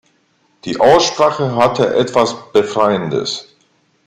[0.65, 3.53] Die Aussprache hatte etwas Befreiendes.